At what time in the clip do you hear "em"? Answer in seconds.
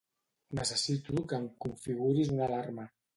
1.41-1.45